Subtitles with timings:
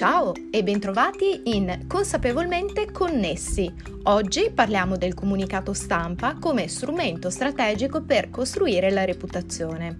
[0.00, 3.70] Ciao e bentrovati in Consapevolmente Connessi.
[4.04, 9.98] Oggi parliamo del comunicato stampa come strumento strategico per costruire la reputazione.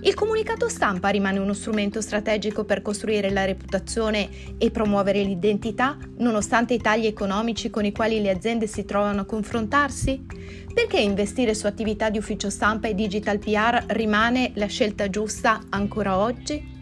[0.00, 6.74] Il comunicato stampa rimane uno strumento strategico per costruire la reputazione e promuovere l'identità, nonostante
[6.74, 10.26] i tagli economici con i quali le aziende si trovano a confrontarsi?
[10.74, 16.18] Perché investire su attività di ufficio stampa e digital PR rimane la scelta giusta ancora
[16.18, 16.78] oggi?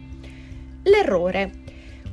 [0.81, 1.68] L'errore.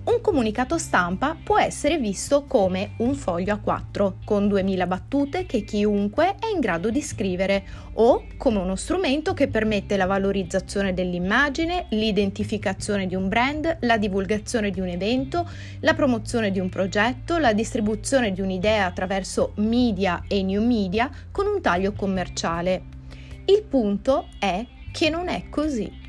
[0.06, 5.64] Un comunicato stampa può essere visto come un foglio a 4 con 2000 battute che
[5.64, 7.64] chiunque è in grado di scrivere
[7.94, 14.70] o come uno strumento che permette la valorizzazione dell'immagine, l'identificazione di un brand, la divulgazione
[14.70, 15.48] di un evento,
[15.80, 21.46] la promozione di un progetto, la distribuzione di un'idea attraverso media e new media con
[21.46, 22.84] un taglio commerciale.
[23.46, 26.05] Il punto è che non è così.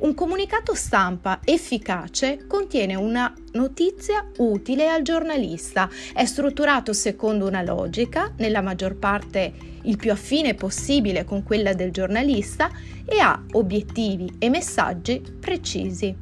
[0.00, 8.32] Un comunicato stampa efficace contiene una notizia utile al giornalista, è strutturato secondo una logica,
[8.38, 9.52] nella maggior parte
[9.82, 12.70] il più affine possibile con quella del giornalista
[13.04, 16.16] e ha obiettivi e messaggi precisi,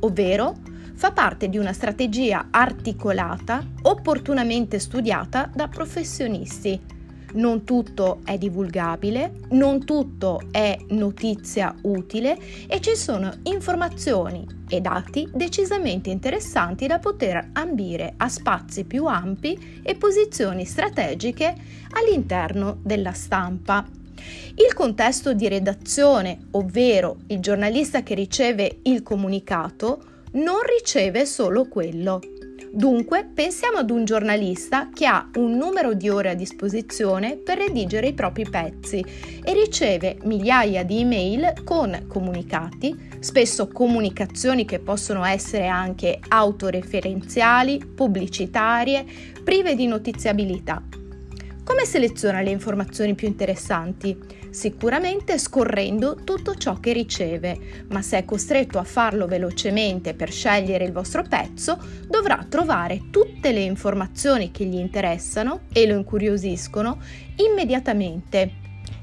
[0.00, 0.54] ovvero
[0.94, 6.80] fa parte di una strategia articolata, opportunamente studiata da professionisti
[7.36, 15.28] non tutto è divulgabile, non tutto è notizia utile e ci sono informazioni e dati
[15.32, 21.54] decisamente interessanti da poter ambire a spazi più ampi e posizioni strategiche
[21.90, 23.86] all'interno della stampa.
[24.56, 32.20] Il contesto di redazione, ovvero il giornalista che riceve il comunicato, non riceve solo quello,
[32.76, 38.08] Dunque, pensiamo ad un giornalista che ha un numero di ore a disposizione per redigere
[38.08, 39.02] i propri pezzi
[39.42, 49.06] e riceve migliaia di email con comunicati, spesso comunicazioni che possono essere anche autoreferenziali, pubblicitarie,
[49.42, 51.05] prive di notiziabilità.
[51.66, 54.16] Come seleziona le informazioni più interessanti?
[54.50, 60.84] Sicuramente scorrendo tutto ciò che riceve, ma se è costretto a farlo velocemente per scegliere
[60.84, 67.00] il vostro pezzo, dovrà trovare tutte le informazioni che gli interessano e lo incuriosiscono
[67.34, 68.52] immediatamente,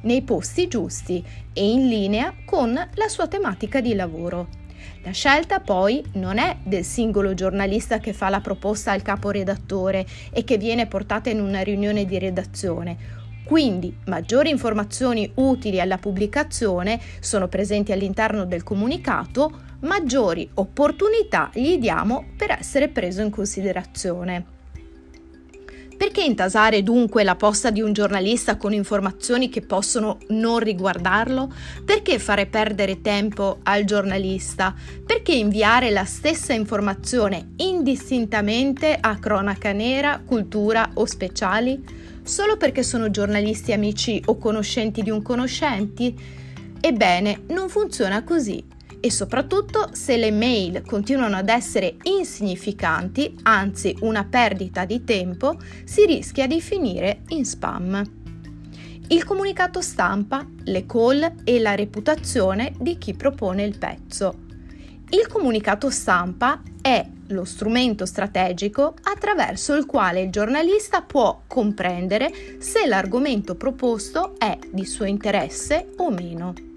[0.04, 4.63] nei posti giusti e in linea con la sua tematica di lavoro.
[5.04, 10.44] La scelta poi non è del singolo giornalista che fa la proposta al caporedattore e
[10.44, 13.22] che viene portata in una riunione di redazione.
[13.44, 19.52] Quindi maggiori informazioni utili alla pubblicazione sono presenti all'interno del comunicato,
[19.82, 24.53] maggiori opportunità gli diamo per essere preso in considerazione.
[25.98, 31.54] Perché intasare dunque la posta di un giornalista con informazioni che possono non riguardarlo?
[31.86, 34.74] Perché fare perdere tempo al giornalista?
[35.06, 41.84] Perché inviare la stessa informazione indistintamente a cronaca nera, cultura o speciali?
[42.24, 46.18] Solo perché sono giornalisti amici o conoscenti di un conoscenti?
[46.80, 48.72] Ebbene, non funziona così
[49.06, 56.06] e soprattutto se le mail continuano ad essere insignificanti, anzi una perdita di tempo, si
[56.06, 58.02] rischia di finire in spam.
[59.10, 64.36] Il comunicato stampa, le call e la reputazione di chi propone il pezzo.
[65.10, 72.88] Il comunicato stampa è lo strumento strategico attraverso il quale il giornalista può comprendere se
[72.88, 76.73] l'argomento proposto è di suo interesse o meno.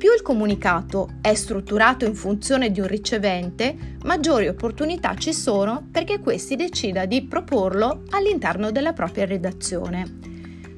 [0.00, 6.20] Più il comunicato è strutturato in funzione di un ricevente, maggiori opportunità ci sono perché
[6.20, 10.20] questi decida di proporlo all'interno della propria redazione.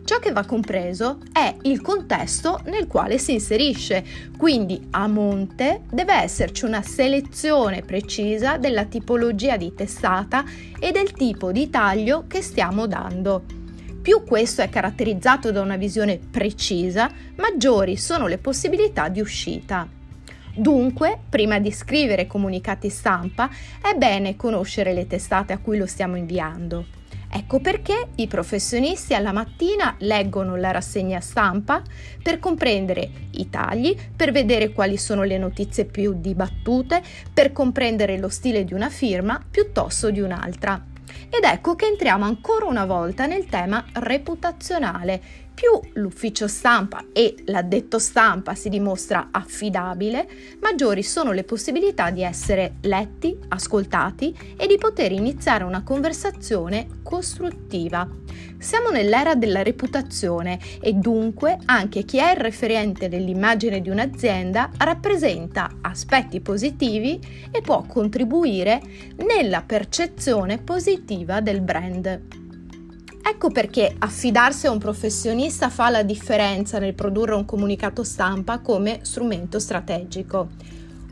[0.04, 4.04] Ciò che va compreso è il contesto nel quale si inserisce,
[4.36, 10.42] quindi a monte deve esserci una selezione precisa della tipologia di testata
[10.80, 13.61] e del tipo di taglio che stiamo dando.
[14.02, 19.86] Più questo è caratterizzato da una visione precisa, maggiori sono le possibilità di uscita.
[20.56, 23.48] Dunque, prima di scrivere comunicati stampa,
[23.80, 26.86] è bene conoscere le testate a cui lo stiamo inviando.
[27.30, 31.80] Ecco perché i professionisti alla mattina leggono la rassegna stampa
[32.20, 37.00] per comprendere i tagli, per vedere quali sono le notizie più dibattute,
[37.32, 40.90] per comprendere lo stile di una firma piuttosto di un'altra.
[41.34, 45.22] Ed ecco che entriamo ancora una volta nel tema reputazionale.
[45.62, 50.28] Più l'ufficio stampa e l'addetto stampa si dimostra affidabile,
[50.60, 58.08] maggiori sono le possibilità di essere letti, ascoltati e di poter iniziare una conversazione costruttiva.
[58.58, 65.78] Siamo nell'era della reputazione e dunque anche chi è il referente dell'immagine di un'azienda rappresenta
[65.80, 67.20] aspetti positivi
[67.52, 68.82] e può contribuire
[69.18, 72.41] nella percezione positiva del brand.
[73.24, 78.98] Ecco perché affidarsi a un professionista fa la differenza nel produrre un comunicato stampa come
[79.02, 80.48] strumento strategico.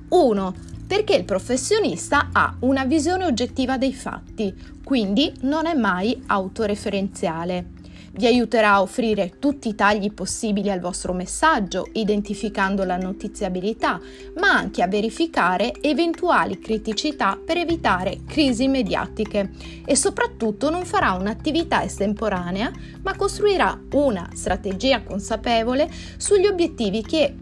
[0.08, 0.54] 1.
[0.86, 4.52] Perché il professionista ha una visione oggettiva dei fatti,
[4.82, 7.78] quindi non è mai autoreferenziale
[8.12, 14.00] vi aiuterà a offrire tutti i tagli possibili al vostro messaggio, identificando la notiziabilità,
[14.38, 19.50] ma anche a verificare eventuali criticità per evitare crisi mediatiche.
[19.84, 22.72] E soprattutto non farà un'attività estemporanea,
[23.02, 27.34] ma costruirà una strategia consapevole sugli obiettivi che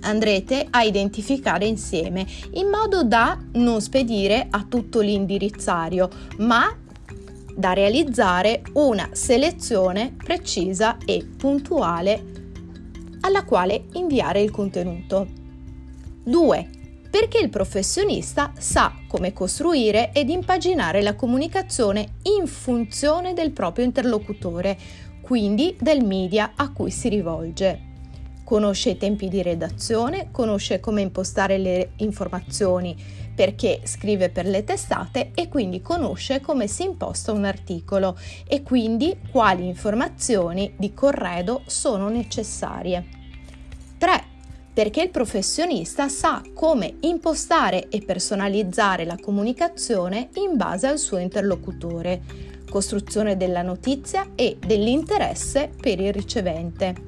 [0.00, 6.08] andrete a identificare insieme in modo da non spedire a tutto l'indirizzario,
[6.38, 6.72] ma
[7.58, 12.22] da realizzare una selezione precisa e puntuale
[13.22, 15.26] alla quale inviare il contenuto.
[16.22, 16.70] 2.
[17.10, 24.78] Perché il professionista sa come costruire ed impaginare la comunicazione in funzione del proprio interlocutore,
[25.20, 27.87] quindi del media a cui si rivolge
[28.48, 32.96] conosce i tempi di redazione, conosce come impostare le informazioni
[33.34, 38.16] perché scrive per le testate e quindi conosce come si imposta un articolo
[38.46, 43.04] e quindi quali informazioni di corredo sono necessarie.
[43.98, 44.24] 3
[44.72, 52.22] perché il professionista sa come impostare e personalizzare la comunicazione in base al suo interlocutore,
[52.70, 57.07] costruzione della notizia e dell'interesse per il ricevente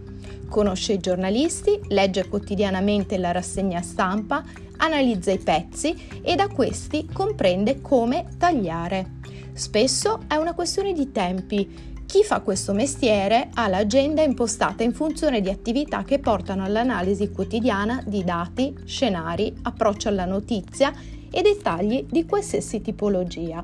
[0.51, 4.45] conosce i giornalisti, legge quotidianamente la rassegna stampa,
[4.79, 9.19] analizza i pezzi e da questi comprende come tagliare.
[9.53, 11.89] Spesso è una questione di tempi.
[12.05, 18.03] Chi fa questo mestiere ha l'agenda impostata in funzione di attività che portano all'analisi quotidiana
[18.05, 20.93] di dati, scenari, approccio alla notizia
[21.31, 23.63] e dettagli di qualsiasi tipologia.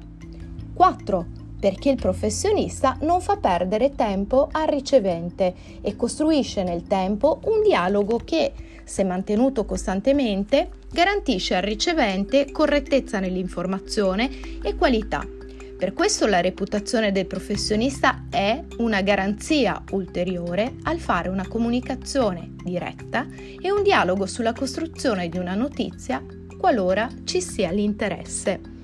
[0.72, 7.60] 4 perché il professionista non fa perdere tempo al ricevente e costruisce nel tempo un
[7.60, 8.52] dialogo che,
[8.84, 14.30] se mantenuto costantemente, garantisce al ricevente correttezza nell'informazione
[14.62, 15.26] e qualità.
[15.76, 23.26] Per questo la reputazione del professionista è una garanzia ulteriore al fare una comunicazione diretta
[23.60, 26.24] e un dialogo sulla costruzione di una notizia
[26.56, 28.75] qualora ci sia l'interesse.